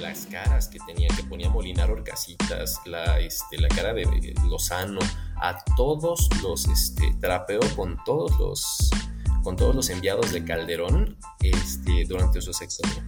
[0.00, 5.00] las caras que tenía, que ponía Molinar Orcasitas, la, este, la cara de Lozano,
[5.36, 8.90] a todos los, este, trapeó con todos los,
[9.42, 13.02] con todos los enviados de Calderón este, durante su sexenio.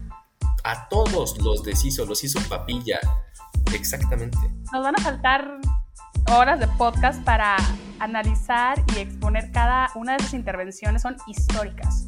[0.65, 2.99] A todos los deshizo, los hizo papilla.
[3.73, 4.39] Exactamente.
[4.73, 5.61] Nos van a faltar
[6.33, 7.57] horas de podcast para
[7.99, 11.03] analizar y exponer cada una de esas intervenciones.
[11.03, 12.07] Son históricas.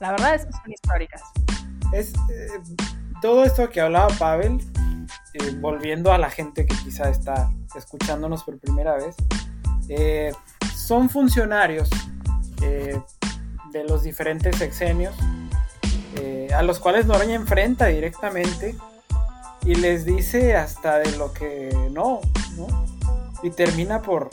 [0.00, 1.22] La verdad es que son históricas.
[1.92, 2.60] Es eh,
[3.20, 4.60] todo esto que hablaba Pavel,
[5.34, 9.16] eh, volviendo a la gente que quizá está escuchándonos por primera vez,
[9.88, 10.32] eh,
[10.76, 11.88] son funcionarios
[12.60, 15.14] de los diferentes sexenios
[16.54, 18.74] a los cuales Noroña enfrenta directamente
[19.64, 22.20] y les dice hasta de lo que no,
[22.56, 22.66] ¿no?
[23.42, 24.30] Y termina por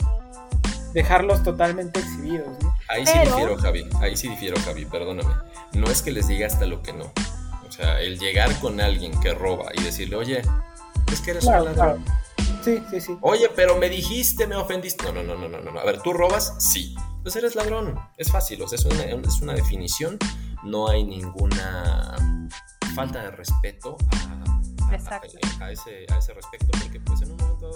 [0.92, 2.74] dejarlos totalmente exhibidos, ¿no?
[2.88, 5.32] Ahí sí difiero, Javi, ahí sí difiero, Javi, perdóname.
[5.72, 7.12] No es que les diga hasta lo que no.
[7.66, 10.42] O sea, el llegar con alguien que roba y decirle, oye,
[11.12, 12.04] es que eres un ladrón.
[12.62, 13.18] Sí, sí, sí.
[13.20, 15.04] Oye, pero me dijiste, me ofendiste.
[15.12, 15.80] No, no, no, no, no, no.
[15.80, 16.54] A ver, ¿tú robas?
[16.58, 16.94] Sí.
[17.22, 17.98] Pues eres ladrón.
[18.16, 20.18] Es fácil, o sea, es una, es una definición.
[20.64, 22.16] No hay ninguna
[22.94, 27.70] falta de respeto a, a, ese, a ese respecto, porque pues en un momento